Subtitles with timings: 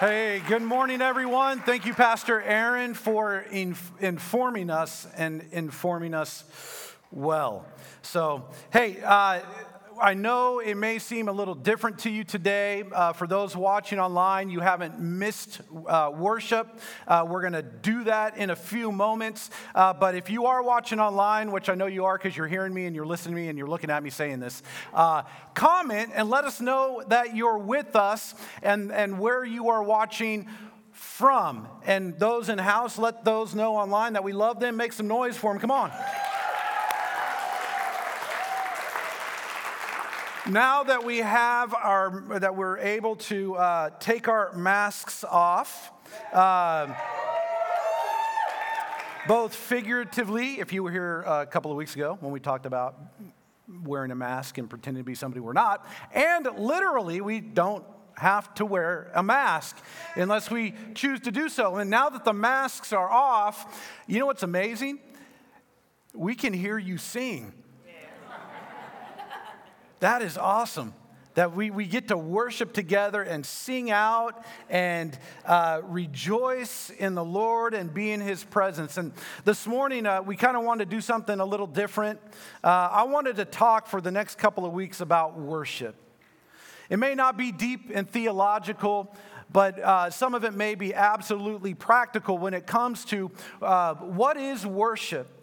[0.00, 1.60] Hey, good morning, everyone.
[1.60, 6.42] Thank you, Pastor Aaron, for inf- informing us and informing us
[7.10, 7.66] well.
[8.00, 9.40] So, hey, uh,
[10.00, 12.84] I know it may seem a little different to you today.
[12.90, 16.80] Uh, for those watching online, you haven't missed uh, worship.
[17.06, 19.50] Uh, we're going to do that in a few moments.
[19.74, 22.72] Uh, but if you are watching online, which I know you are because you're hearing
[22.72, 24.62] me and you're listening to me and you're looking at me saying this,
[24.94, 25.22] uh,
[25.54, 30.48] comment and let us know that you're with us and, and where you are watching
[30.92, 31.68] from.
[31.84, 34.76] And those in house, let those know online that we love them.
[34.76, 35.60] Make some noise for them.
[35.60, 35.92] Come on.
[40.48, 45.92] Now that we have our, that we're able to uh, take our masks off,
[46.32, 46.94] uh,
[49.28, 52.98] both figuratively, if you were here a couple of weeks ago when we talked about
[53.84, 57.84] wearing a mask and pretending to be somebody we're not, and literally, we don't
[58.16, 59.78] have to wear a mask
[60.14, 61.76] unless we choose to do so.
[61.76, 65.00] And now that the masks are off, you know what's amazing?
[66.14, 67.52] We can hear you sing.
[70.00, 70.94] That is awesome.
[71.34, 77.24] That we, we get to worship together and sing out and uh, rejoice in the
[77.24, 78.96] Lord and be in His presence.
[78.96, 79.12] And
[79.44, 82.18] this morning, uh, we kind of wanted to do something a little different.
[82.64, 85.94] Uh, I wanted to talk for the next couple of weeks about worship.
[86.88, 89.14] It may not be deep and theological,
[89.52, 93.30] but uh, some of it may be absolutely practical when it comes to
[93.62, 95.39] uh, what is worship.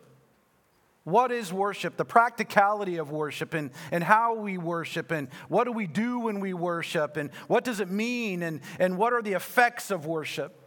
[1.08, 1.96] What is worship?
[1.96, 6.42] The practicality of worship and, and how we worship and what do we do when
[6.42, 10.60] we worship and what does it mean and, and what are the effects of worship?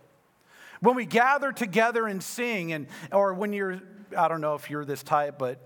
[0.81, 3.83] When we gather together and sing, and, or when you're,
[4.17, 5.61] I don't know if you're this type, but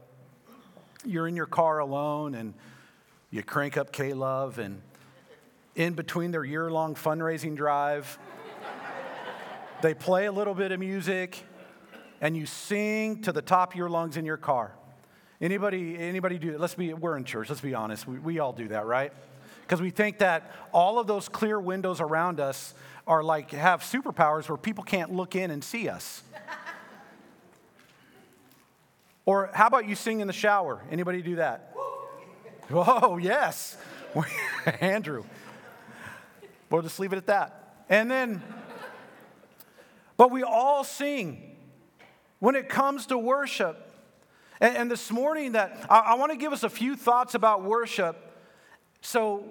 [1.04, 2.52] you're in your car alone and
[3.30, 4.82] you crank up K Love and
[5.76, 8.18] in between their year long fundraising drive,
[9.82, 11.44] they play a little bit of music
[12.24, 14.72] and you sing to the top of your lungs in your car.
[15.42, 16.60] Anybody, anybody do that?
[16.60, 18.08] Let's be, we're in church, let's be honest.
[18.08, 19.12] We, we all do that, right?
[19.60, 22.72] Because we think that all of those clear windows around us
[23.06, 26.22] are like, have superpowers where people can't look in and see us.
[29.26, 30.80] or how about you sing in the shower?
[30.90, 31.74] Anybody do that?
[32.70, 33.76] Whoa, yes.
[34.80, 35.24] Andrew.
[36.70, 37.84] We'll just leave it at that.
[37.90, 38.42] And then,
[40.16, 41.53] but we all sing
[42.44, 43.90] when it comes to worship.
[44.60, 47.64] And, and this morning, that I, I want to give us a few thoughts about
[47.64, 48.38] worship.
[49.00, 49.46] So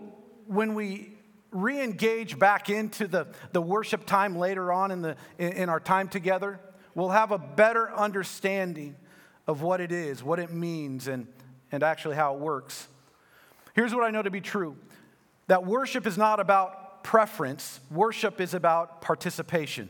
[0.45, 1.17] when we
[1.49, 6.07] re-engage back into the, the worship time later on in, the, in, in our time
[6.07, 6.59] together,
[6.93, 8.95] we'll have a better understanding
[9.47, 11.25] of what it is, what it means, and,
[11.71, 12.87] and actually how it works.
[13.73, 14.77] Here's what I know to be true
[15.47, 19.89] that worship is not about preference, worship is about participation.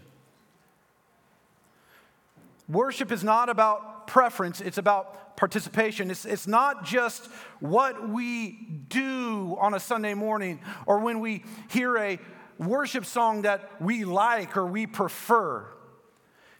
[2.69, 6.12] Worship is not about preference, it's about participation.
[6.12, 7.25] It's, it's not just
[7.59, 8.51] what we
[8.88, 12.19] do on a Sunday morning or when we hear a
[12.57, 15.66] worship song that we like or we prefer,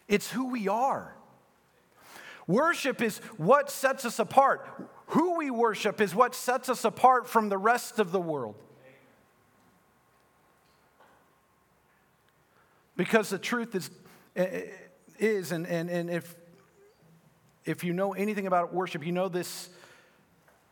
[0.08, 1.16] it's who we are.
[2.48, 4.68] Worship is what sets us apart.
[5.08, 8.56] Who we worship is what sets us apart from the rest of the world.
[12.98, 13.90] Because the truth is,
[15.24, 16.36] is, and, and, and if,
[17.66, 19.70] if you know anything about worship, you know this.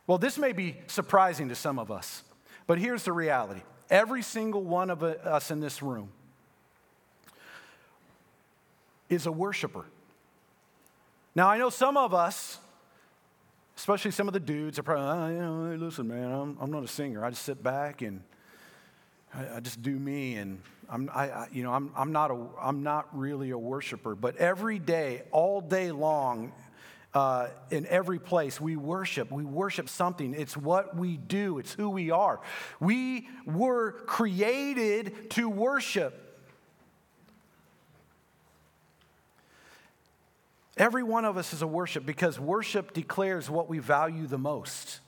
[0.06, 2.22] Well, this may be surprising to some of us,
[2.66, 6.10] but here's the reality every single one of us in this room
[9.08, 9.84] is a worshiper.
[11.34, 12.58] Now, I know some of us,
[13.76, 16.84] especially some of the dudes, are probably, oh, you know, listen, man, I'm, I'm not
[16.84, 17.24] a singer.
[17.24, 18.22] I just sit back and
[19.34, 20.62] I, I just do me and
[20.92, 24.36] I'm, I, I, you know, I'm, I'm, not a, I'm not really a worshiper, but
[24.36, 26.52] every day, all day long,
[27.14, 29.30] uh, in every place, we worship.
[29.30, 30.34] We worship something.
[30.34, 32.40] It's what we do, it's who we are.
[32.78, 36.18] We were created to worship.
[40.76, 45.00] Every one of us is a worship because worship declares what we value the most.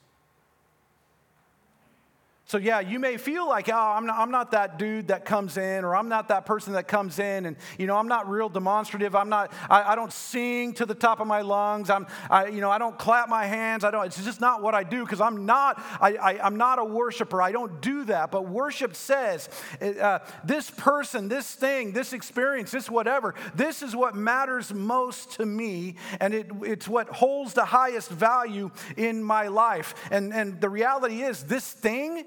[2.47, 5.57] So, yeah, you may feel like, oh, I'm not, I'm not that dude that comes
[5.57, 8.51] in, or I'm not that person that comes in, and, you know, I'm not real
[8.51, 9.17] demonstrative.
[9.17, 11.89] I'm not, I, I don't sing to the top of my lungs.
[11.89, 13.83] I'm, I, you know, I don't clap my hands.
[13.83, 16.79] I don't, it's just not what I do because I'm not, I, I, am not
[16.79, 17.41] a worshiper.
[17.41, 18.31] I don't do that.
[18.31, 19.49] But worship says,
[19.81, 25.47] uh, this person, this thing, this experience, this whatever, this is what matters most to
[25.47, 29.95] me, and it, it's what holds the highest value in my life.
[30.11, 32.27] And, and the reality is, this thing,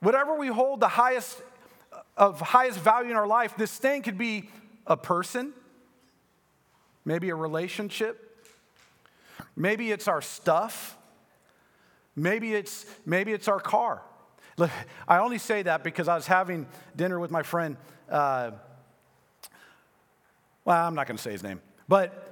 [0.00, 1.40] Whatever we hold the highest
[2.16, 4.48] of highest value in our life, this thing could be
[4.86, 5.52] a person,
[7.04, 8.46] maybe a relationship,
[9.56, 10.96] maybe it's our stuff,
[12.16, 14.02] maybe it's maybe it's our car.
[15.08, 17.76] I only say that because I was having dinner with my friend.
[18.10, 18.50] Uh,
[20.64, 22.29] well, I'm not going to say his name, but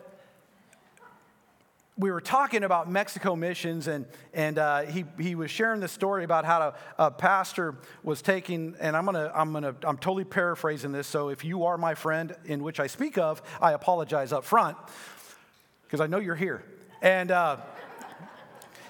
[1.99, 6.23] we were talking about Mexico missions, and, and uh, he, he was sharing the story
[6.23, 7.75] about how a, a pastor
[8.05, 11.77] was taking, and I'm gonna, I'm gonna, I'm totally paraphrasing this, so if you are
[11.77, 14.77] my friend in which I speak of, I apologize up front,
[15.83, 16.63] because I know you're here.
[17.03, 17.59] And uh,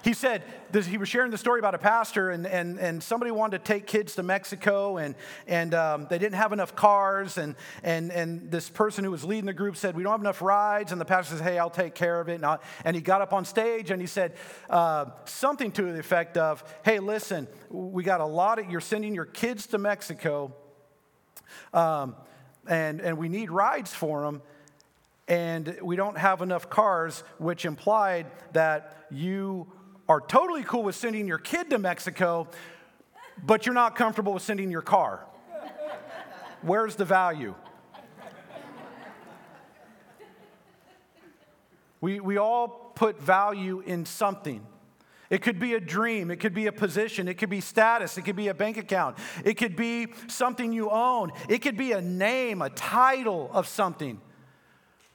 [0.03, 3.31] he said, this, he was sharing the story about a pastor, and, and, and somebody
[3.31, 5.15] wanted to take kids to Mexico, and,
[5.47, 7.37] and um, they didn't have enough cars.
[7.37, 10.41] And, and, and this person who was leading the group said, We don't have enough
[10.41, 10.91] rides.
[10.91, 12.41] And the pastor says, Hey, I'll take care of it.
[12.41, 14.33] And, and he got up on stage and he said
[14.69, 19.13] uh, something to the effect of, Hey, listen, we got a lot of, you're sending
[19.13, 20.53] your kids to Mexico,
[21.73, 22.15] um,
[22.67, 24.41] and, and we need rides for them
[25.29, 29.67] and we don't have enough cars, which implied that you
[30.09, 32.47] are totally cool with sending your kid to Mexico,
[33.45, 35.23] but you're not comfortable with sending your car.
[36.63, 37.53] Where's the value?
[42.01, 44.65] We, we all put value in something.
[45.29, 48.23] It could be a dream, it could be a position, it could be status, it
[48.23, 49.15] could be a bank account,
[49.45, 54.19] it could be something you own, it could be a name, a title of something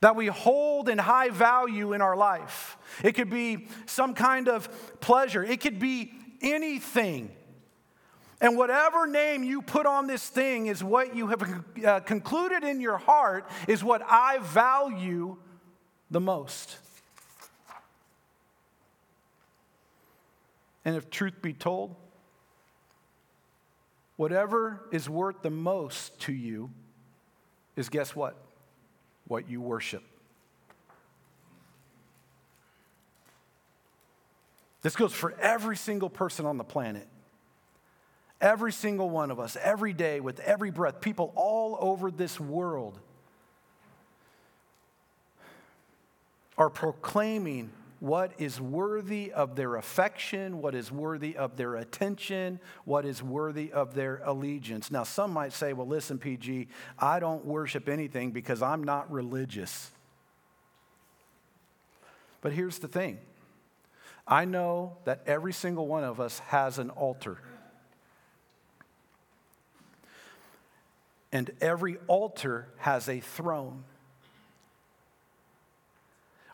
[0.00, 2.76] that we hold in high value in our life.
[3.02, 4.68] It could be some kind of
[5.00, 6.12] pleasure, it could be
[6.42, 7.30] anything.
[8.40, 12.80] And whatever name you put on this thing is what you have uh, concluded in
[12.80, 15.38] your heart is what I value
[16.10, 16.76] the most.
[20.84, 21.96] And if truth be told,
[24.16, 26.70] whatever is worth the most to you
[27.76, 28.36] is guess what?
[29.26, 30.02] What you worship.
[34.82, 37.08] This goes for every single person on the planet.
[38.40, 42.98] Every single one of us, every day, with every breath, people all over this world
[46.58, 53.04] are proclaiming what is worthy of their affection, what is worthy of their attention, what
[53.04, 54.90] is worthy of their allegiance.
[54.90, 56.68] Now, some might say, well, listen, PG,
[56.98, 59.90] I don't worship anything because I'm not religious.
[62.40, 63.18] But here's the thing
[64.26, 67.38] I know that every single one of us has an altar.
[71.32, 73.84] And every altar has a throne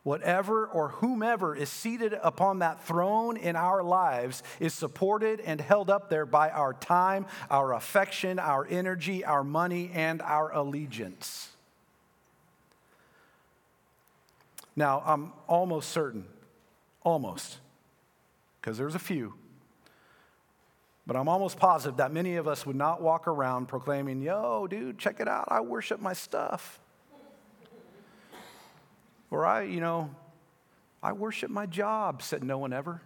[0.03, 5.91] whatever or whomever is seated upon that throne in our lives is supported and held
[5.91, 11.51] up there by our time, our affection, our energy, our money, and our allegiance.
[14.77, 16.25] Now, I'm almost certain,
[17.03, 17.59] almost,
[18.61, 19.35] because there's a few,
[21.07, 24.99] but I'm almost positive that many of us would not walk around proclaiming, Yo, dude,
[24.99, 25.47] check it out.
[25.49, 26.81] I worship my stuff.
[29.31, 30.11] Or I, you know,
[31.03, 33.01] I worship my job, said no one ever.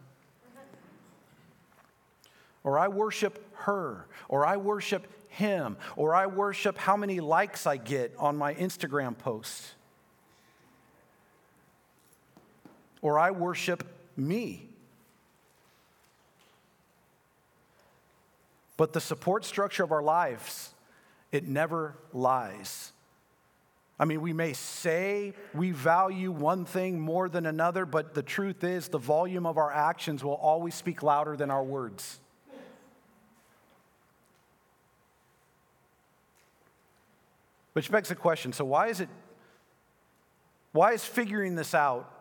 [2.65, 7.77] Or I worship her, or I worship him, or I worship how many likes I
[7.77, 9.75] get on my Instagram post.
[13.03, 13.85] Or I worship
[14.17, 14.71] me.
[18.79, 20.71] But the support structure of our lives,
[21.33, 22.94] it never lies.
[24.05, 28.63] I mean, we may say we value one thing more than another, but the truth
[28.63, 32.21] is the volume of our actions will always speak louder than our words.
[37.73, 39.09] Which begs the question so, why is it,
[40.73, 42.15] why is figuring this out,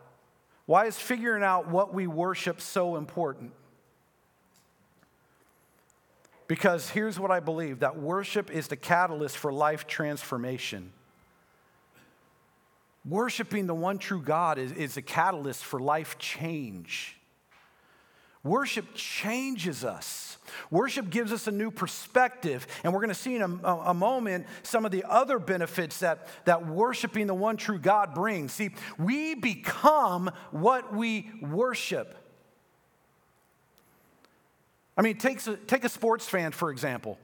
[0.66, 3.52] why is figuring out what we worship so important?
[6.48, 10.94] Because here's what I believe that worship is the catalyst for life transformation.
[13.06, 17.18] Worshiping the one true God is, is a catalyst for life change.
[18.44, 20.38] Worship changes us.
[20.70, 24.46] Worship gives us a new perspective, and we're going to see in a, a, moment
[24.64, 28.52] some of the other benefits that, that worshiping the one true God brings.
[28.52, 32.16] See, we become what we worship.
[34.98, 37.18] I mean, take, take a sports fan, for example.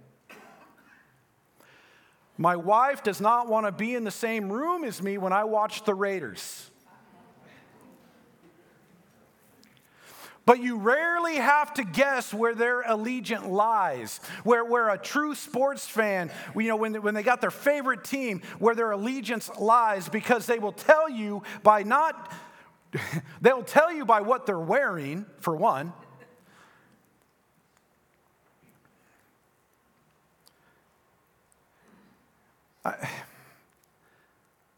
[2.39, 5.43] My wife does not want to be in the same room as me when I
[5.43, 6.71] watch the Raiders.
[10.45, 15.85] But you rarely have to guess where their allegiance lies, where, where a true sports
[15.85, 20.45] fan, you know, when, when they got their favorite team, where their allegiance lies, because
[20.45, 22.31] they will tell you by not,
[23.41, 25.91] they'll tell you by what they're wearing, for one.
[32.85, 33.09] I,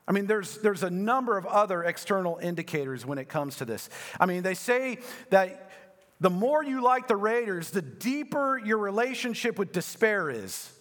[0.08, 3.89] I mean, there's, there's a number of other external indicators when it comes to this.
[4.20, 4.98] I mean, they say
[5.29, 5.72] that
[6.20, 10.72] the more you like the Raiders, the deeper your relationship with despair is.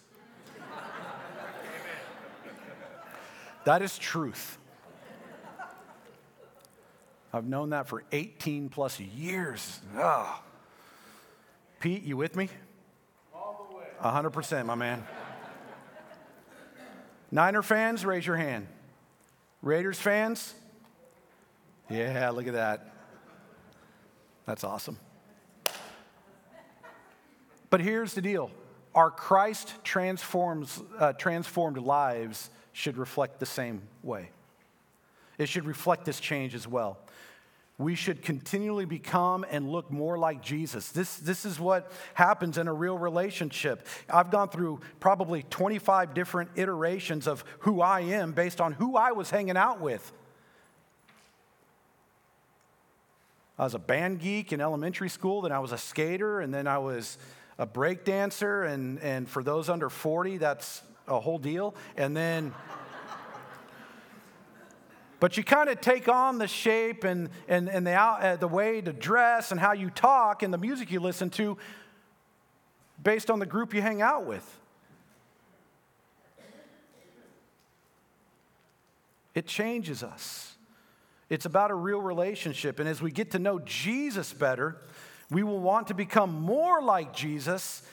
[3.65, 4.57] that is truth.
[7.33, 9.79] I've known that for 18 plus years.
[9.95, 10.41] Oh.
[11.79, 12.49] Pete, you with me?
[13.33, 13.85] All the way.
[14.03, 15.03] 100%, my man.
[17.31, 18.67] Niner fans, raise your hand.
[19.61, 20.53] Raiders fans?
[21.89, 22.93] Yeah, look at that.
[24.45, 24.97] That's awesome.
[27.69, 28.51] But here's the deal
[28.93, 34.29] our Christ transforms, uh, transformed lives should reflect the same way.
[35.37, 36.97] It should reflect this change as well.
[37.81, 40.91] We should continually become and look more like Jesus.
[40.91, 43.87] This, this is what happens in a real relationship.
[44.07, 49.13] I've gone through probably 25 different iterations of who I am based on who I
[49.13, 50.11] was hanging out with.
[53.57, 56.67] I was a band geek in elementary school, then I was a skater, and then
[56.67, 57.17] I was
[57.57, 58.63] a break dancer.
[58.63, 61.73] And, and for those under 40, that's a whole deal.
[61.97, 62.53] And then.
[65.21, 68.81] But you kind of take on the shape and, and, and the, uh, the way
[68.81, 71.59] to dress and how you talk and the music you listen to
[73.01, 74.43] based on the group you hang out with.
[79.35, 80.55] It changes us.
[81.29, 82.79] It's about a real relationship.
[82.79, 84.77] And as we get to know Jesus better,
[85.29, 87.83] we will want to become more like Jesus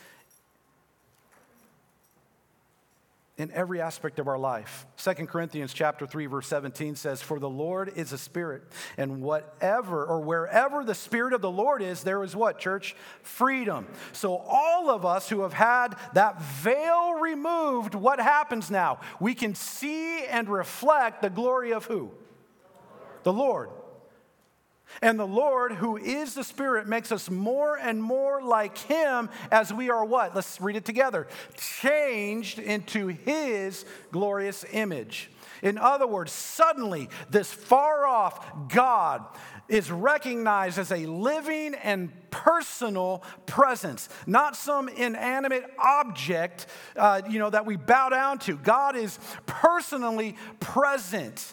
[3.39, 4.85] in every aspect of our life.
[4.97, 8.65] 2 Corinthians chapter 3 verse 17 says for the Lord is a spirit
[8.97, 13.87] and whatever or wherever the spirit of the Lord is there is what church freedom.
[14.13, 18.99] So all of us who have had that veil removed what happens now?
[19.21, 22.11] We can see and reflect the glory of who?
[23.23, 23.71] The Lord.
[25.03, 29.73] And the Lord, who is the Spirit, makes us more and more like Him as
[29.73, 30.35] we are what?
[30.35, 31.29] Let's read it together.
[31.57, 35.31] Changed into His glorious image.
[35.63, 39.25] In other words, suddenly this far off God
[39.69, 46.67] is recognized as a living and personal presence, not some inanimate object,
[46.97, 48.57] uh, you know, that we bow down to.
[48.57, 51.53] God is personally present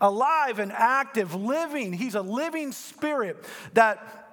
[0.00, 1.92] alive and active, living.
[1.92, 4.28] He's a living spirit that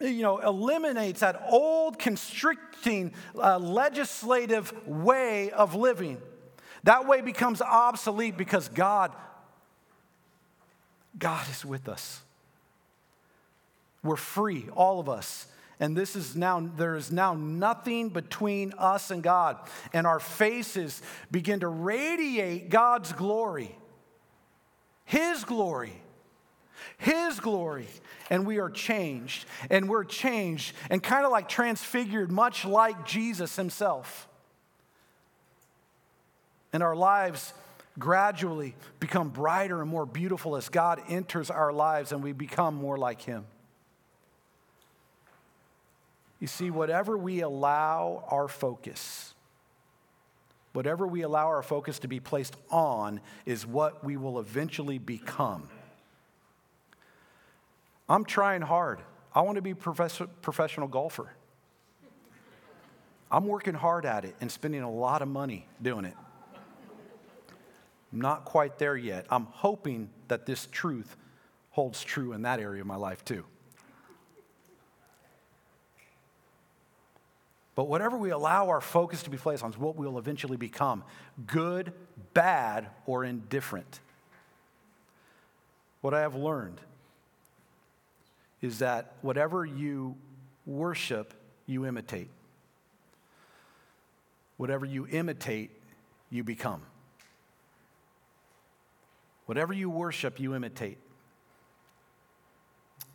[0.00, 6.20] you know, eliminates that old constricting uh, legislative way of living.
[6.84, 9.12] That way becomes obsolete because God,
[11.18, 12.22] God is with us.
[14.02, 15.46] We're free, all of us.
[15.78, 19.58] And this is now, there is now nothing between us and God.
[19.92, 23.76] And our faces begin to radiate God's glory.
[25.10, 26.00] His glory.
[26.96, 27.88] His glory.
[28.30, 29.44] And we are changed.
[29.68, 34.28] And we're changed and kind of like transfigured, much like Jesus himself.
[36.72, 37.52] And our lives
[37.98, 42.96] gradually become brighter and more beautiful as God enters our lives and we become more
[42.96, 43.44] like Him.
[46.38, 49.34] You see, whatever we allow our focus,
[50.72, 55.68] Whatever we allow our focus to be placed on is what we will eventually become.
[58.08, 59.00] I'm trying hard.
[59.34, 61.32] I want to be a professional golfer.
[63.30, 66.14] I'm working hard at it and spending a lot of money doing it.
[68.12, 69.26] I'm not quite there yet.
[69.30, 71.16] I'm hoping that this truth
[71.70, 73.44] holds true in that area of my life too.
[77.80, 81.02] But whatever we allow our focus to be placed on is what we'll eventually become
[81.46, 81.94] good,
[82.34, 84.00] bad, or indifferent.
[86.02, 86.78] What I have learned
[88.60, 90.14] is that whatever you
[90.66, 91.32] worship,
[91.64, 92.28] you imitate.
[94.58, 95.70] Whatever you imitate,
[96.28, 96.82] you become.
[99.46, 100.98] Whatever you worship, you imitate.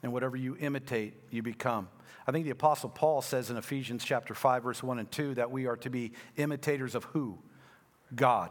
[0.01, 1.88] And whatever you imitate, you become.
[2.27, 5.51] I think the Apostle Paul says in Ephesians chapter 5, verse 1 and 2, that
[5.51, 7.38] we are to be imitators of who?
[8.15, 8.50] God.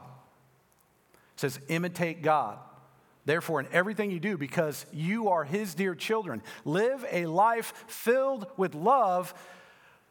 [1.35, 2.59] It says, imitate God.
[3.25, 8.47] Therefore, in everything you do, because you are his dear children, live a life filled
[8.56, 9.35] with love,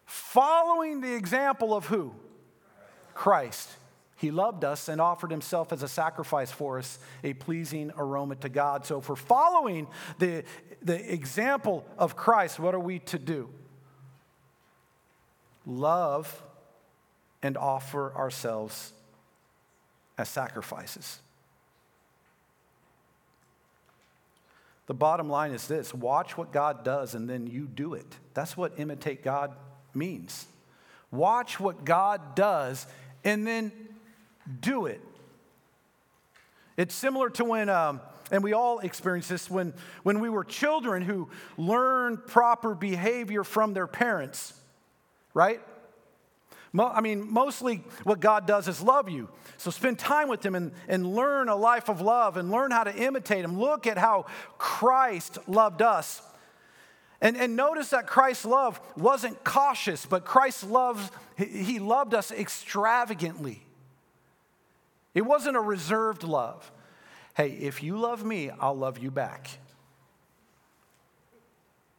[0.05, 2.13] following the example of who?
[3.13, 3.69] Christ.
[4.15, 8.49] He loved us and offered himself as a sacrifice for us, a pleasing aroma to
[8.49, 8.85] God.
[8.85, 10.43] So, for following the,
[10.83, 13.49] the example of Christ, what are we to do?
[15.65, 16.43] Love
[17.41, 18.93] and offer ourselves
[20.17, 21.19] as sacrifices.
[24.85, 28.17] The bottom line is this watch what God does and then you do it.
[28.33, 29.55] That's what imitate God
[29.93, 30.45] means.
[31.11, 32.85] Watch what God does
[33.23, 33.71] and then
[34.59, 35.01] do it.
[36.75, 38.01] It's similar to when, um,
[38.33, 43.75] and we all experience this, when, when we were children who learned proper behavior from
[43.75, 44.53] their parents,
[45.35, 45.61] right?
[46.77, 49.29] I mean, mostly what God does is love you.
[49.57, 52.83] So spend time with Him and, and learn a life of love and learn how
[52.83, 53.59] to imitate Him.
[53.59, 54.25] Look at how
[54.57, 56.19] Christ loved us.
[57.21, 63.63] And, and notice that Christ's love wasn't cautious, but Christ's love, He loved us extravagantly.
[65.13, 66.71] It wasn't a reserved love.
[67.35, 69.49] Hey, if you love me, I'll love you back.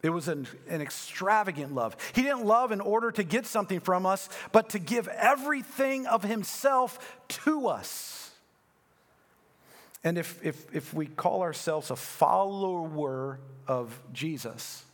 [0.02, 1.96] It was an, an, extravagant love.
[2.14, 6.22] He didn't love in order to get something from us, but to give everything of
[6.22, 8.30] himself to us.
[10.04, 14.84] And if, if, if we call ourselves a follower of Jesus,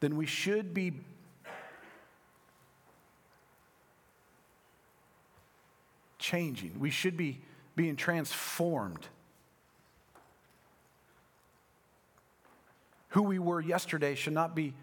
[0.00, 0.92] then we should be
[6.24, 6.78] changing.
[6.80, 7.40] We should be
[7.76, 9.08] being transformed
[13.14, 14.74] Who we were yesterday should not be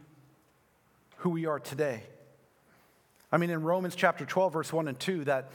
[1.17, 2.03] who we are today.
[3.29, 5.51] I mean, in Romans chapter 12, verse 1 and 2, that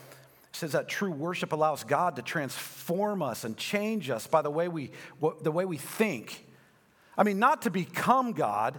[0.53, 4.69] says that true worship allows God to transform us and change us by the way
[4.69, 4.91] we,
[5.41, 6.45] the way we think.
[7.17, 8.79] I mean, not to become God,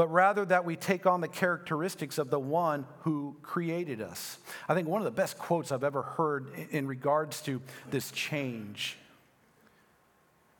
[0.00, 4.38] but rather that we take on the characteristics of the one who created us.
[4.66, 7.60] I think one of the best quotes I've ever heard in regards to
[7.90, 8.96] this change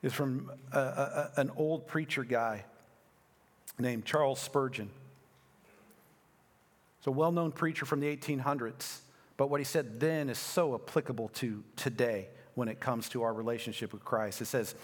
[0.02, 2.66] is from a, a, an old preacher guy
[3.78, 4.90] named Charles Spurgeon.
[6.98, 8.98] It's a well known preacher from the 1800s,
[9.38, 13.32] but what he said then is so applicable to today when it comes to our
[13.32, 14.42] relationship with Christ.
[14.42, 14.74] It says,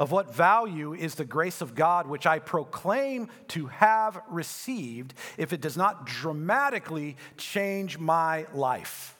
[0.00, 5.52] Of what value is the grace of God which I proclaim to have received if
[5.52, 9.14] it does not dramatically change my life?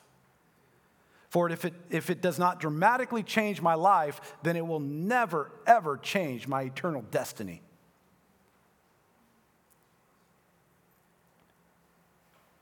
[1.28, 5.52] For if it, if it does not dramatically change my life, then it will never,
[5.66, 7.60] ever change my eternal destiny.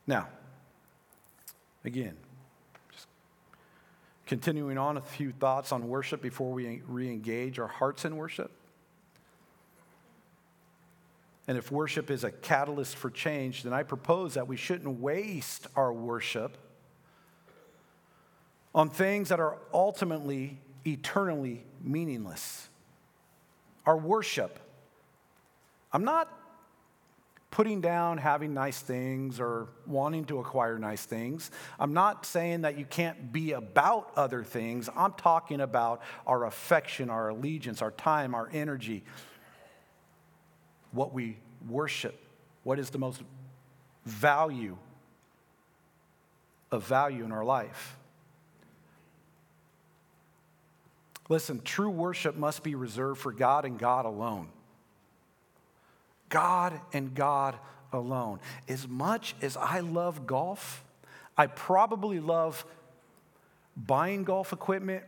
[0.05, 0.27] Now,
[1.85, 2.17] again,
[4.29, 8.51] continuing on a few thoughts on worship before we re engage our hearts in worship.
[11.47, 15.65] And if worship is a catalyst for change, then I propose that we shouldn't waste
[15.75, 16.59] our worship
[18.75, 22.69] on things that are ultimately, eternally meaningless.
[23.87, 24.59] Our worship.
[25.91, 26.31] I'm not
[27.51, 31.49] putting down having nice things or wanting to acquire nice things.
[31.79, 34.89] I'm not saying that you can't be about other things.
[34.95, 39.03] I'm talking about our affection, our allegiance, our time, our energy,
[40.91, 42.19] what we worship,
[42.63, 43.21] what is the most
[44.05, 44.77] value
[46.71, 47.97] of value in our life.
[51.29, 54.49] Listen, true worship must be reserved for God and God alone.
[56.29, 57.57] God and God
[57.91, 58.39] alone.
[58.67, 60.83] As much as I love golf,
[61.37, 62.65] I probably love
[63.75, 65.03] buying golf equipment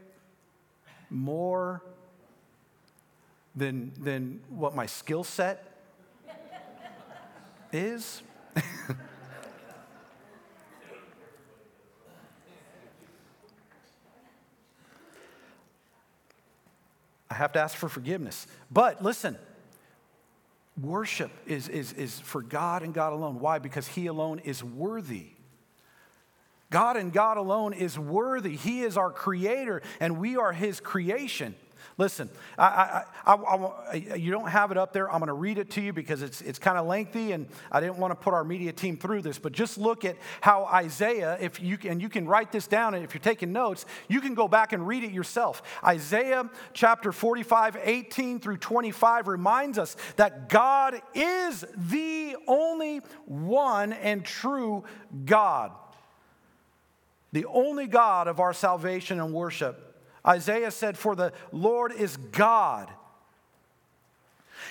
[1.09, 1.83] more
[3.55, 5.67] than, than what my skill set
[7.71, 8.21] is.
[17.29, 18.47] I have to ask for forgiveness.
[18.69, 19.37] But listen,
[20.81, 23.39] worship is, is, is for God and God alone.
[23.39, 23.59] Why?
[23.59, 25.27] Because He alone is worthy.
[26.69, 28.55] God and God alone is worthy.
[28.55, 31.55] He is our creator, and we are His creation.
[32.01, 35.07] Listen, I, I, I, you don't have it up there.
[35.07, 37.79] I'm going to read it to you because it's, it's kind of lengthy and I
[37.79, 39.37] didn't want to put our media team through this.
[39.37, 43.03] But just look at how Isaiah, if you can, you can write this down and
[43.03, 45.61] if you're taking notes, you can go back and read it yourself.
[45.85, 54.25] Isaiah chapter 45, 18 through 25 reminds us that God is the only one and
[54.25, 54.85] true
[55.23, 55.71] God,
[57.31, 59.90] the only God of our salvation and worship.
[60.27, 62.91] Isaiah said, For the Lord is God.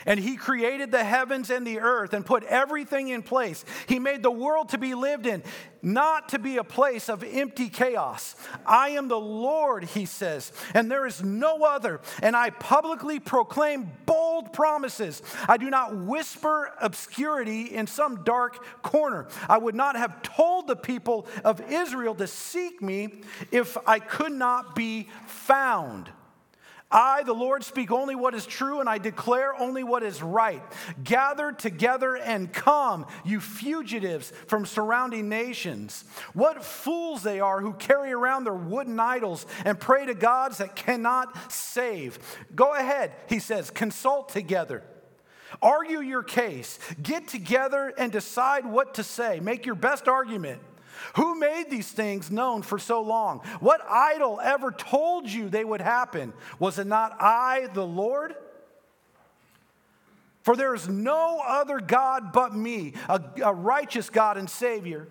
[0.07, 3.65] And he created the heavens and the earth and put everything in place.
[3.87, 5.43] He made the world to be lived in,
[5.83, 8.35] not to be a place of empty chaos.
[8.67, 12.01] I am the Lord, he says, and there is no other.
[12.23, 15.23] And I publicly proclaim bold promises.
[15.49, 19.29] I do not whisper obscurity in some dark corner.
[19.49, 24.33] I would not have told the people of Israel to seek me if I could
[24.33, 26.11] not be found.
[26.91, 30.63] I, the Lord, speak only what is true, and I declare only what is right.
[31.05, 36.05] Gather together and come, you fugitives from surrounding nations.
[36.33, 40.75] What fools they are who carry around their wooden idols and pray to gods that
[40.75, 42.19] cannot save.
[42.57, 44.83] Go ahead, he says, consult together.
[45.63, 46.79] Argue your case.
[47.01, 49.41] Get together and decide what to say.
[49.41, 50.61] Make your best argument.
[51.17, 53.41] Who made these things known for so long?
[53.61, 56.33] What idol ever told you they would happen?
[56.59, 58.35] Was it not I, the Lord?
[60.43, 65.07] For there is no other God but me, a, a, righteous God and Savior.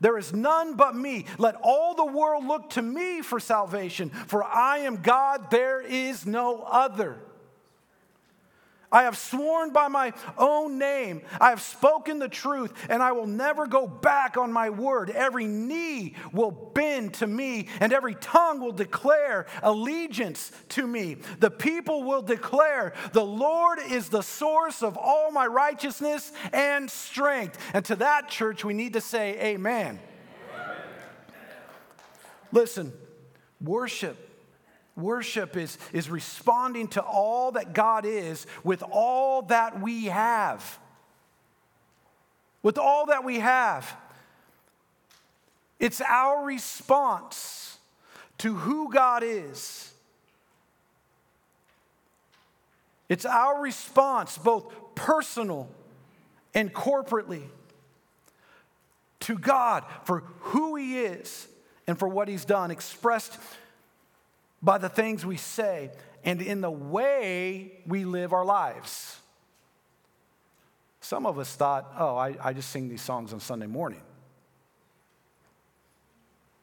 [0.00, 1.26] There is none but me.
[1.38, 6.24] Let all the world look to me for salvation, for I am God, there is
[6.24, 7.18] no other.
[8.90, 11.22] I have sworn by my own name.
[11.40, 15.10] I have spoken the truth, and I will never go back on my word.
[15.10, 21.16] Every knee will bend to me, and every tongue will declare allegiance to me.
[21.38, 27.58] The people will declare, The Lord is the source of all my righteousness and strength.
[27.74, 29.98] And to that church, we need to say, Amen.
[29.98, 30.00] Amen.
[32.52, 32.92] Listen,
[33.60, 34.27] worship
[34.98, 40.78] Worship is, is responding to all that God is with all that we have.
[42.64, 43.96] With all that we have.
[45.78, 47.78] It's our response
[48.38, 49.92] to who God is.
[53.08, 55.68] It's our response, both personal
[56.54, 57.44] and corporately,
[59.20, 61.46] to God for who He is
[61.86, 63.38] and for what He's done, expressed
[64.62, 65.90] by the things we say
[66.24, 69.18] and in the way we live our lives.
[71.00, 74.02] Some of us thought, oh, I, I just sing these songs on Sunday morning.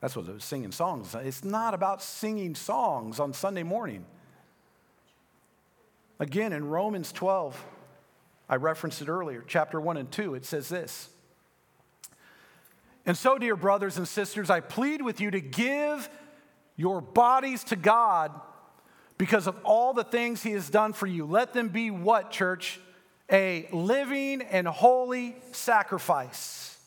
[0.02, 1.16] That's what was singing songs.
[1.16, 4.06] It's not about singing songs on Sunday morning.
[6.20, 7.66] Again, in Romans 12,
[8.48, 11.10] I referenced it earlier, chapter 1 and 2, it says this.
[13.06, 16.10] And so, dear brothers and sisters, I plead with you to give
[16.76, 18.32] your bodies to God
[19.18, 21.26] because of all the things He has done for you.
[21.26, 22.80] Let them be what, church?
[23.32, 26.78] A living and holy sacrifice,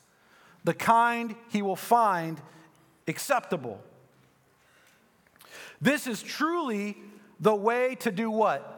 [0.64, 2.40] the kind He will find
[3.06, 3.80] acceptable.
[5.80, 6.96] This is truly
[7.40, 8.74] the way to do what?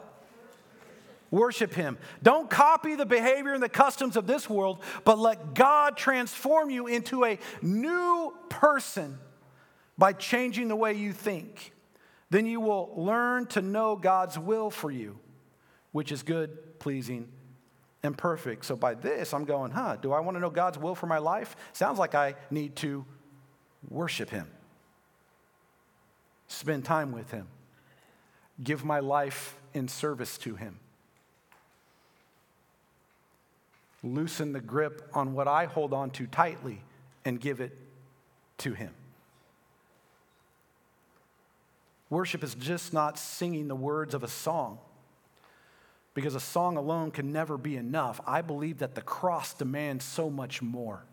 [1.30, 1.98] Worship Him.
[2.22, 6.86] Don't copy the behavior and the customs of this world, but let God transform you
[6.86, 9.18] into a new person
[10.00, 11.74] by changing the way you think,
[12.30, 15.18] then you will learn to know God's will for you,
[15.92, 17.28] which is good, pleasing,
[18.02, 18.64] and perfect.
[18.64, 21.18] So by this, I'm going, huh, do I want to know God's will for my
[21.18, 21.54] life?
[21.74, 23.04] Sounds like I need to
[23.90, 24.46] worship Him,
[26.48, 27.46] spend time with Him,
[28.64, 30.78] give my life in service to Him.
[34.02, 36.80] Loosen the grip on what I hold on to tightly
[37.26, 37.76] and give it
[38.58, 38.94] to Him.
[42.10, 44.78] Worship is just not singing the words of a song
[46.12, 48.20] because a song alone can never be enough.
[48.26, 51.04] I believe that the cross demands so much more.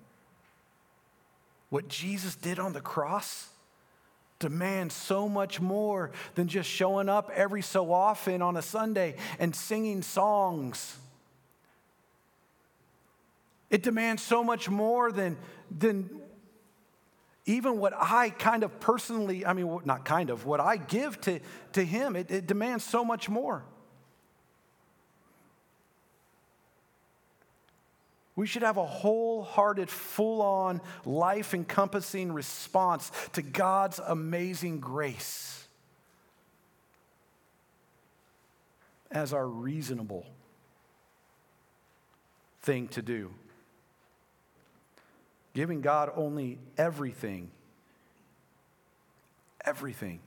[1.69, 3.49] What Jesus did on the cross
[4.39, 9.55] demands so much more than just showing up every so often on a Sunday and
[9.55, 10.97] singing songs.
[13.69, 15.37] It demands so much more than,
[15.69, 16.09] than
[17.47, 21.39] even what I kind of personally, I mean, not kind of, what I give to,
[21.73, 23.63] to him, it, it demands so much more.
[28.35, 35.57] We should have a wholehearted, full on, life encompassing response to God's amazing grace.
[39.11, 40.25] as our reasonable
[42.61, 43.31] thing to do.
[45.57, 47.49] Giving God only everything,
[49.65, 50.19] everything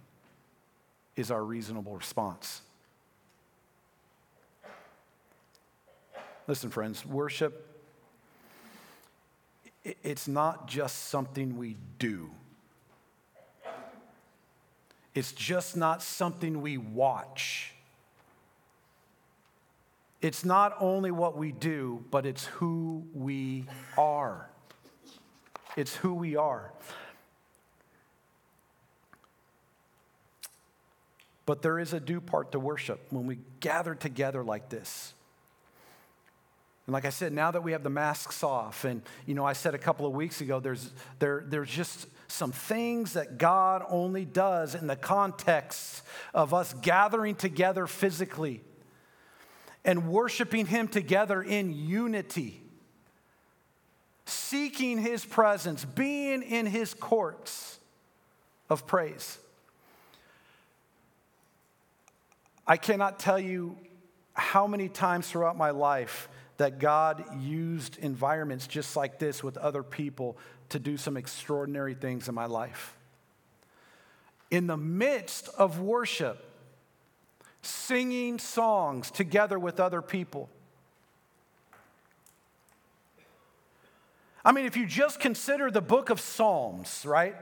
[1.14, 2.62] is our reasonable response.
[6.48, 7.64] Listen, friends, worship,
[10.02, 12.32] it's not just something we do.
[15.14, 17.72] It's just not something we watch.
[20.20, 23.66] It's not only what we do, but it's who we
[23.96, 24.49] are.
[25.80, 26.70] It's who we are.
[31.46, 35.14] But there is a due part to worship when we gather together like this.
[36.86, 39.54] And like I said, now that we have the masks off, and you know, I
[39.54, 44.24] said a couple of weeks ago, there's there, there's just some things that God only
[44.24, 46.02] does in the context
[46.34, 48.60] of us gathering together physically
[49.84, 52.62] and worshiping Him together in unity,
[54.30, 57.78] seeking His presence, being in His courts
[58.68, 59.38] of praise.
[62.66, 63.76] I cannot tell you
[64.34, 69.82] how many times throughout my life that God used environments just like this with other
[69.82, 70.36] people
[70.68, 72.96] to do some extraordinary things in my life.
[74.50, 76.44] In the midst of worship,
[77.62, 80.48] singing songs together with other people.
[84.44, 87.37] I mean, if you just consider the book of Psalms, right?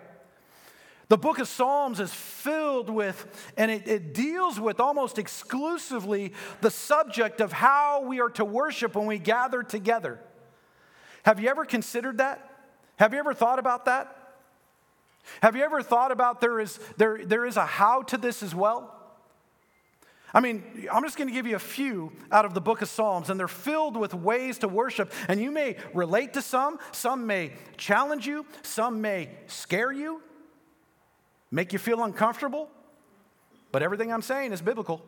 [1.08, 6.70] The book of Psalms is filled with, and it, it, deals with almost exclusively the
[6.70, 10.20] subject of how we are to worship when we gather together.
[11.22, 12.44] Have you ever considered that?
[12.96, 14.14] Have you ever thought about that?
[15.40, 18.54] Have you ever thought about there is, there, there is a how to this as
[18.54, 18.97] well?
[20.34, 22.88] I mean, I'm just going to give you a few out of the book of
[22.88, 25.12] Psalms, and they're filled with ways to worship.
[25.26, 30.22] And you may relate to some, some may challenge you, some may scare you,
[31.50, 32.68] make you feel uncomfortable.
[33.72, 35.02] But everything I'm saying is biblical.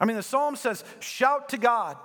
[0.00, 1.98] I mean, the psalm says, shout to God.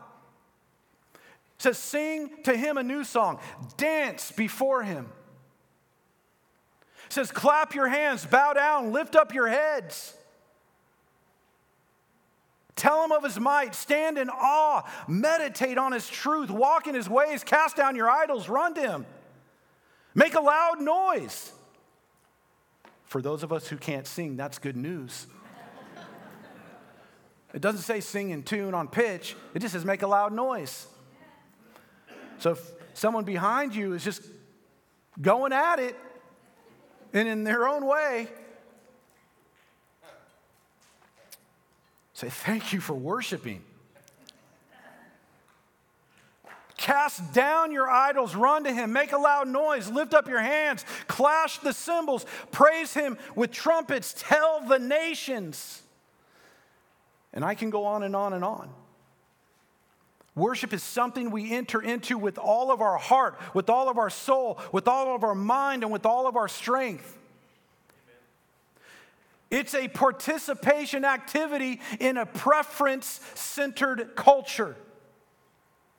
[1.13, 3.39] It says, sing to him a new song,
[3.77, 5.07] dance before him.
[7.07, 10.15] It says, clap your hands, bow down, lift up your heads.
[12.79, 13.75] Tell him of his might.
[13.75, 14.89] Stand in awe.
[15.05, 16.49] Meditate on his truth.
[16.49, 17.43] Walk in his ways.
[17.43, 18.47] Cast down your idols.
[18.47, 19.05] Run to him.
[20.15, 21.51] Make a loud noise.
[23.03, 25.27] For those of us who can't sing, that's good news.
[27.53, 30.87] It doesn't say sing in tune on pitch, it just says make a loud noise.
[32.37, 34.21] So if someone behind you is just
[35.19, 35.97] going at it
[37.11, 38.29] and in their own way,
[42.19, 43.61] Say, thank you for worshiping.
[46.75, 50.83] Cast down your idols, run to him, make a loud noise, lift up your hands,
[51.07, 55.81] clash the cymbals, praise him with trumpets, tell the nations.
[57.31, 58.69] And I can go on and on and on.
[60.35, 64.09] Worship is something we enter into with all of our heart, with all of our
[64.09, 67.18] soul, with all of our mind, and with all of our strength.
[69.51, 74.75] It's a participation activity in a preference centered culture.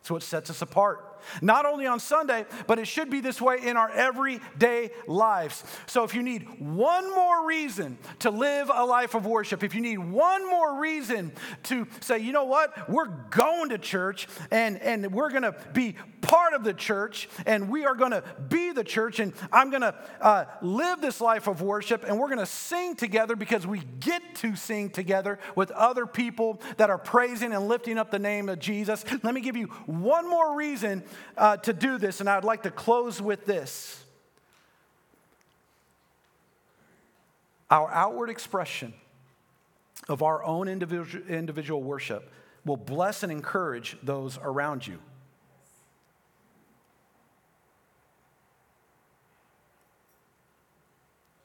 [0.01, 1.07] That's what sets us apart.
[1.43, 5.63] Not only on Sunday, but it should be this way in our everyday lives.
[5.87, 9.83] So, if you need one more reason to live a life of worship, if you
[9.83, 11.33] need one more reason
[11.65, 15.97] to say, you know what, we're going to church and, and we're going to be
[16.21, 19.83] part of the church and we are going to be the church and I'm going
[19.83, 23.81] to uh, live this life of worship and we're going to sing together because we
[24.01, 28.49] get to sing together with other people that are praising and lifting up the name
[28.49, 29.05] of Jesus.
[29.23, 31.03] Let me give you one more reason
[31.37, 34.05] uh, to do this, and I'd like to close with this.
[37.71, 38.95] Our outward expression
[40.09, 42.31] of our own individual, individual worship
[42.65, 44.99] will bless and encourage those around you.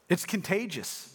[0.10, 1.12] It's contagious.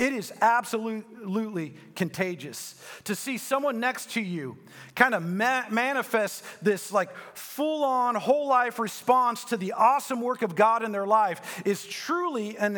[0.00, 4.56] It is absolutely contagious to see someone next to you
[4.94, 10.40] kind of ma- manifest this like full on whole life response to the awesome work
[10.40, 12.76] of God in their life is truly an,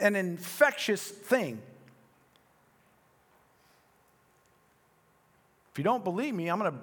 [0.00, 1.60] an infectious thing.
[5.72, 6.78] If you don't believe me, I'm going to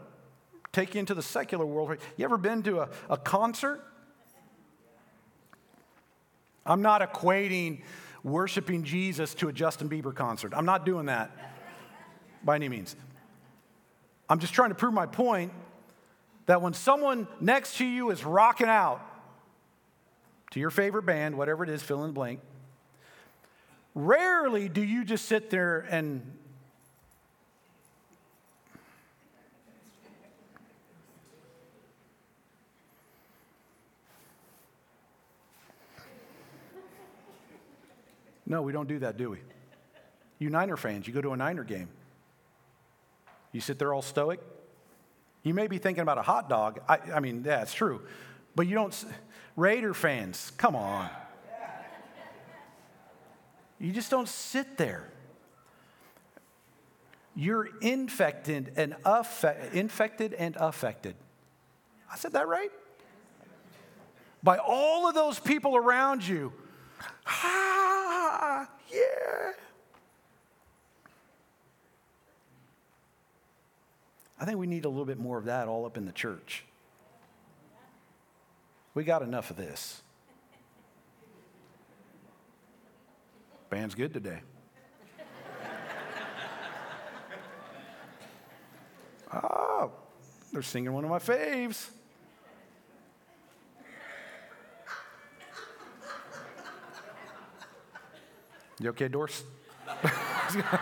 [0.74, 1.98] take you into the secular world.
[2.18, 3.82] You ever been to a, a concert?
[6.66, 7.82] I'm not equating
[8.24, 10.54] worshiping Jesus to a Justin Bieber concert.
[10.56, 11.32] I'm not doing that.
[12.44, 12.96] by any means.
[14.30, 15.52] I'm just trying to prove my point
[16.46, 19.02] that when someone next to you is rocking out
[20.52, 22.40] to your favorite band, whatever it is, fill in the blank,
[23.94, 26.22] rarely do you just sit there and
[38.52, 39.38] No, we don't do that, do we?
[40.38, 41.88] You Niner fans, you go to a Niner game.
[43.54, 44.42] You sit there all stoic.
[45.42, 46.82] You may be thinking about a hot dog.
[46.90, 48.02] I, I mean, yeah, true.
[48.54, 49.06] But you don't.
[49.56, 51.10] Raider fans, come on.
[53.80, 55.10] You just don't sit there.
[57.34, 58.98] You're infected and
[59.72, 61.16] infected and affected.
[62.12, 62.72] I said that right?
[64.44, 66.52] By all of those people around you.
[68.42, 69.52] Ah, yeah.
[74.40, 76.64] I think we need a little bit more of that all up in the church.
[78.96, 80.02] We got enough of this.
[83.70, 84.40] Band's good today.
[89.32, 89.92] oh,
[90.52, 91.92] they're singing one of my faves.
[98.82, 99.44] You okay, Doris?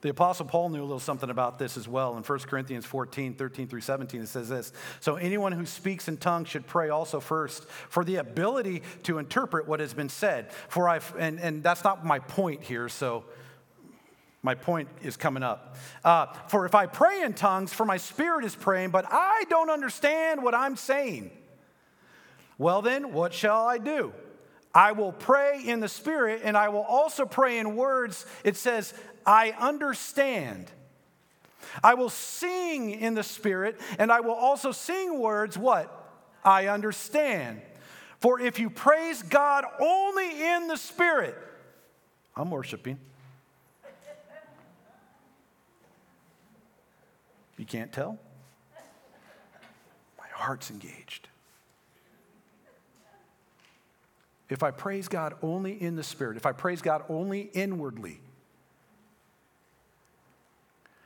[0.00, 2.16] The Apostle Paul knew a little something about this as well.
[2.16, 6.18] In 1 Corinthians 14, 13 through 17, it says this So anyone who speaks in
[6.18, 10.52] tongues should pray also first for the ability to interpret what has been said.
[10.68, 13.24] For I, and, and that's not my point here, so
[14.42, 15.76] my point is coming up.
[16.04, 19.68] Uh, for if I pray in tongues, for my spirit is praying, but I don't
[19.68, 21.32] understand what I'm saying.
[22.58, 24.12] Well, then, what shall I do?
[24.74, 28.26] I will pray in the spirit and I will also pray in words.
[28.44, 28.92] It says,
[29.24, 30.70] I understand.
[31.82, 35.94] I will sing in the Spirit, and I will also sing words, what?
[36.44, 37.60] I understand.
[38.20, 41.36] For if you praise God only in the Spirit,
[42.36, 42.98] I'm worshiping.
[47.56, 48.18] You can't tell?
[50.18, 51.27] My heart's engaged.
[54.48, 58.20] If I praise God only in the Spirit, if I praise God only inwardly,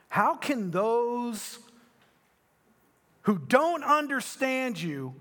[0.08, 1.58] how can those
[3.22, 5.14] who don't understand you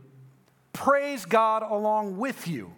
[0.73, 2.73] praise God along with you?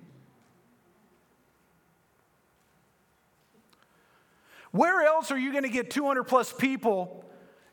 [4.71, 7.23] Where else are you going to get 200 plus people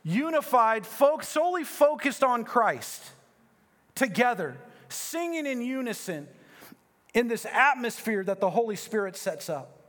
[0.03, 3.03] unified, folks solely focused on Christ,
[3.95, 4.57] together,
[4.89, 6.29] singing in unison
[7.15, 9.81] in this atmosphere that the Holy Spirit sets up?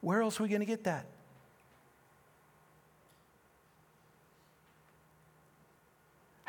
[0.00, 1.06] Where else are we going to get that?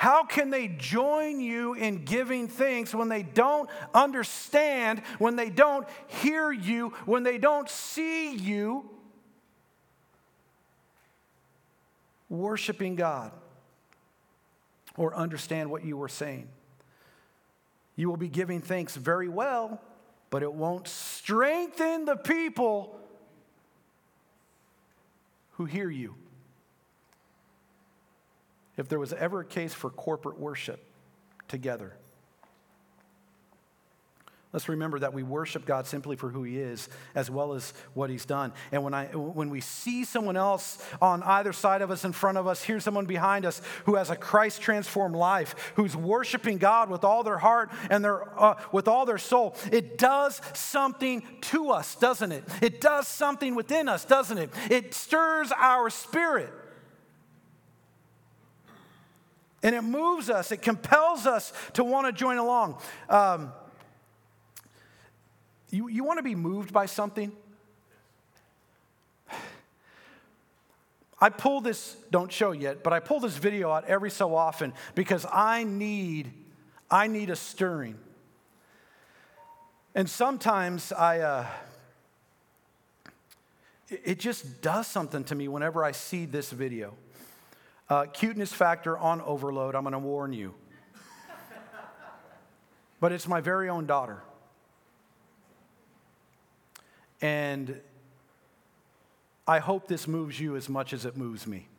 [0.04, 5.88] How can they join you in giving thanks when they don't understand, when they don't
[6.08, 8.90] hear you, when they don't see you
[12.28, 13.32] worshiping God
[14.98, 16.50] or understand what you were saying?
[17.96, 19.82] You will be giving thanks very well,
[20.30, 23.00] but it won't strengthen the people
[25.52, 26.16] who hear you
[28.78, 30.84] if there was ever a case for corporate worship
[31.48, 31.94] together.
[34.54, 38.12] Let's remember that we worship God simply for who He is, as well as what
[38.12, 38.54] He's done.
[38.72, 42.38] And when, I, when we see someone else on either side of us, in front
[42.38, 46.92] of us, hear someone behind us who has a Christ transformed life, who's worshiping God
[46.92, 51.72] with all their heart and their, uh, with all their soul, it does something to
[51.72, 52.44] us, doesn't it?
[52.62, 54.52] It does something within us, doesn't it?
[54.70, 56.54] It stirs our spirit.
[59.64, 62.78] And it moves us, it compels us to want to join along.
[63.10, 63.52] Um,
[65.74, 67.32] you, you want to be moved by something?
[71.20, 74.74] I pull this, don't show yet, but I pull this video out every so often
[74.94, 76.32] because I need,
[76.92, 77.98] I need a stirring.
[79.96, 81.46] And sometimes I, uh,
[83.90, 86.94] it just does something to me whenever I see this video.
[87.90, 90.54] Uh, cuteness factor on overload, I'm going to warn you.
[93.00, 94.22] but it's my very own daughter.
[97.24, 97.80] And
[99.48, 101.70] I hope this moves you as much as it moves me.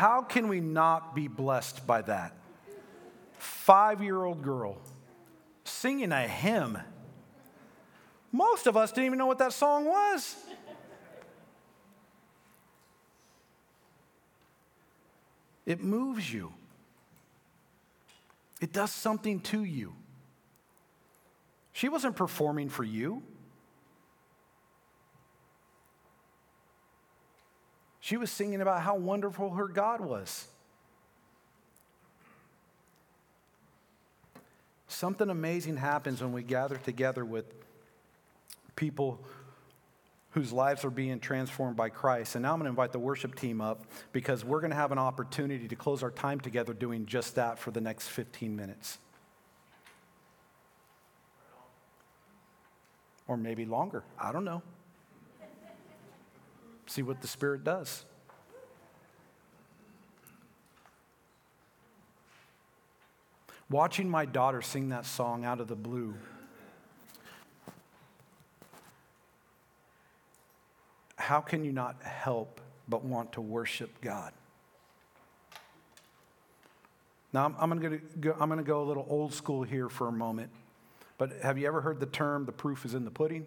[0.00, 2.32] How, can we not be blessed by that?
[3.36, 4.78] Five year old girl
[5.64, 6.78] singing a hymn.
[8.32, 10.36] Most of us didn't even know what that song was.
[15.66, 16.54] It moves you,
[18.62, 19.92] it does something to you.
[21.74, 23.22] She wasn't performing for you.
[28.10, 30.48] She was singing about how wonderful her God was.
[34.88, 37.44] Something amazing happens when we gather together with
[38.74, 39.20] people
[40.30, 42.34] whose lives are being transformed by Christ.
[42.34, 44.90] And now I'm going to invite the worship team up because we're going to have
[44.90, 48.98] an opportunity to close our time together doing just that for the next 15 minutes.
[53.28, 54.02] Or maybe longer.
[54.18, 54.62] I don't know.
[56.90, 58.04] See what the Spirit does.
[63.70, 66.16] Watching my daughter sing that song out of the blue
[71.16, 74.32] how can you not help but want to worship God?
[77.32, 80.50] Now, I'm, I'm going go, to go a little old school here for a moment,
[81.18, 83.46] but have you ever heard the term, the proof is in the pudding?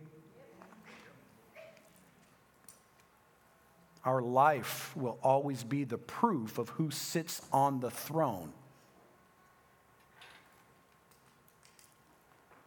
[4.05, 8.51] Our life will always be the proof of who sits on the throne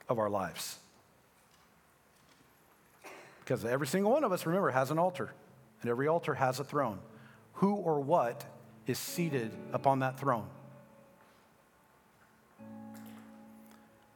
[0.09, 0.79] of our lives.
[3.41, 5.33] Because every single one of us, remember, has an altar,
[5.83, 6.99] and every altar has a throne.
[7.55, 8.45] Who or what
[8.87, 10.47] is seated upon that throne?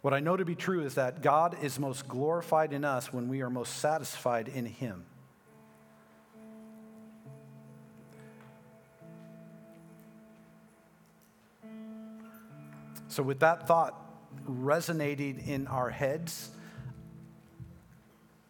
[0.01, 3.29] What I know to be true is that God is most glorified in us when
[3.29, 5.05] we are most satisfied in Him.
[13.11, 14.01] So, with that thought
[14.47, 16.51] resonating in our heads,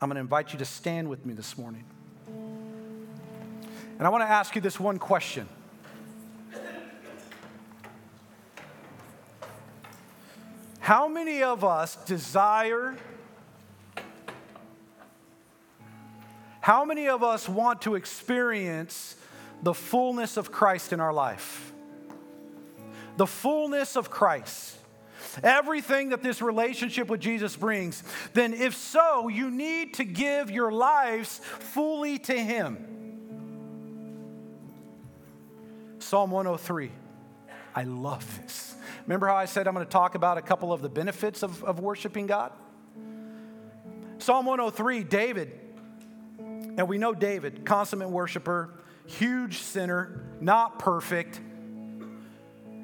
[0.03, 1.85] I'm going to invite you to stand with me this morning.
[2.29, 5.49] And I want to ask you this one question.
[10.81, 12.99] How many of us desire,
[16.61, 19.17] how many of us want to experience
[19.63, 21.73] the fullness of Christ in our life?
[23.17, 24.77] The fullness of Christ
[25.43, 28.03] everything that this relationship with Jesus brings,
[28.33, 32.87] then if so, you need to give your lives fully to Him.
[35.99, 36.91] Psalm 103.
[37.75, 38.75] I love this.
[39.07, 41.63] Remember how I said I'm going to talk about a couple of the benefits of,
[41.63, 42.53] of worshiping God?
[44.19, 45.59] Psalm 103, David,
[46.39, 48.75] and we know David, consummate worshiper,
[49.07, 51.41] huge sinner, not perfect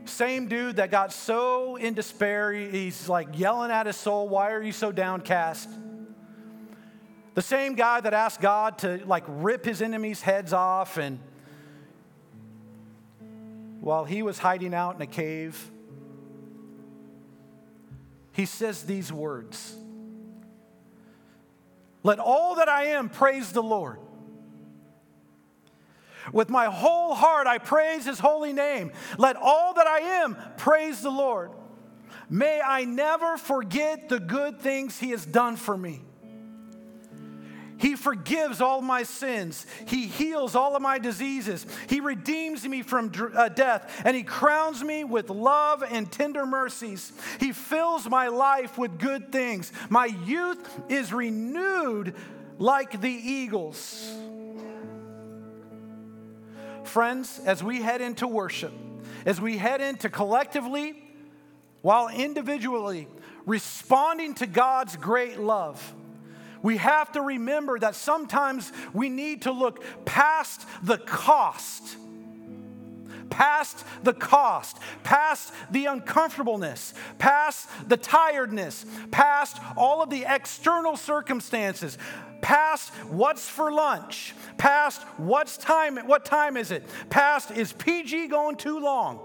[0.08, 4.62] same dude that got so in despair, he's like yelling at his soul, Why are
[4.62, 5.68] you so downcast?
[7.34, 11.18] The same guy that asked God to like rip his enemies' heads off, and
[13.80, 15.70] while he was hiding out in a cave,
[18.32, 19.76] he says these words
[22.02, 23.98] Let all that I am praise the Lord.
[26.32, 28.92] With my whole heart, I praise his holy name.
[29.18, 31.50] Let all that I am praise the Lord.
[32.28, 36.02] May I never forget the good things he has done for me.
[37.78, 39.66] He forgives all my sins.
[39.86, 41.66] He heals all of my diseases.
[41.88, 47.12] He redeems me from uh, death, and He crowns me with love and tender mercies.
[47.38, 49.72] He fills my life with good things.
[49.90, 52.14] My youth is renewed
[52.58, 54.10] like the eagles.
[56.86, 58.72] Friends, as we head into worship,
[59.24, 61.02] as we head into collectively,
[61.82, 63.08] while individually
[63.44, 65.94] responding to God's great love,
[66.62, 71.96] we have to remember that sometimes we need to look past the cost
[73.30, 81.98] past the cost, past the uncomfortableness, past the tiredness, past all of the external circumstances,
[82.46, 88.54] past what's for lunch, past what's time, what time is it, past is PG going
[88.54, 89.18] too long.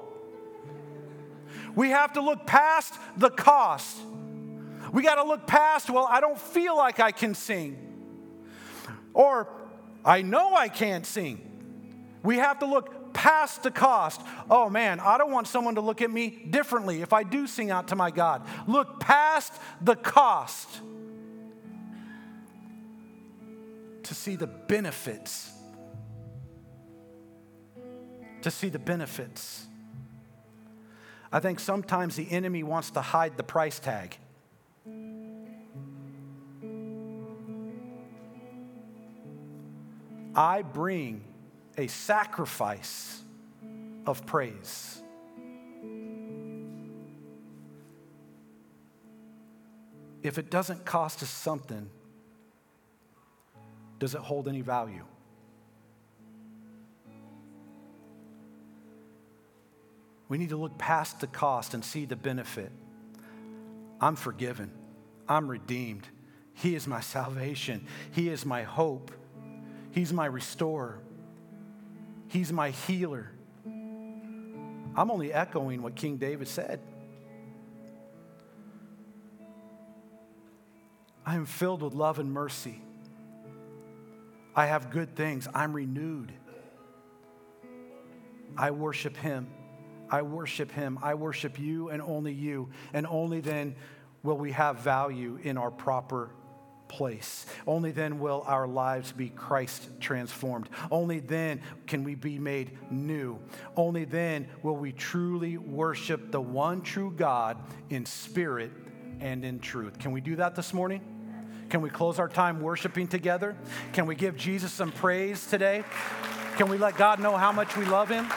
[1.76, 3.96] We have to look past the cost.
[4.92, 7.78] We got to look past, well, I don't feel like I can sing.
[9.14, 9.48] Or
[10.04, 11.48] I know I can't sing.
[12.24, 14.20] We have to look past the cost.
[14.50, 17.70] Oh man, I don't want someone to look at me differently if I do sing
[17.70, 18.42] out to my God.
[18.66, 20.82] Look past the cost
[24.12, 25.54] to see the benefits
[28.42, 29.66] to see the benefits.
[31.32, 34.18] I think sometimes the enemy wants to hide the price tag.
[40.36, 41.24] I bring
[41.78, 43.22] a sacrifice
[44.06, 45.02] of praise.
[50.22, 51.90] If it doesn't cost us something,
[54.02, 55.06] does it hold any value?
[60.28, 62.72] We need to look past the cost and see the benefit.
[64.00, 64.72] I'm forgiven.
[65.30, 66.08] I'm redeemed.
[66.56, 67.86] He is my salvation.
[68.10, 69.12] He is my hope.
[69.92, 70.98] He's my restorer.
[72.28, 73.30] He's my healer.
[73.68, 76.80] I'm only echoing what King David said.
[81.24, 82.82] I am filled with love and mercy.
[84.56, 85.48] I have good things.
[85.54, 86.32] I'm renewed.
[88.58, 89.48] I worship Him.
[90.10, 91.00] I worship Him.
[91.02, 92.70] I worship you and only you.
[92.94, 93.76] And only then
[94.24, 96.32] will we have value in our proper
[96.90, 97.46] place.
[97.66, 100.68] Only then will our lives be Christ transformed.
[100.92, 103.40] Only then can we be made new.
[103.78, 107.58] Only then will we truly worship the one true God
[107.90, 108.72] in spirit
[109.22, 110.00] and in truth.
[110.00, 111.21] Can we do that this morning?
[111.72, 113.56] Can we close our time worshiping together?
[113.94, 115.86] Can we give Jesus some praise today?
[116.58, 118.28] Can we let God know how much we love him?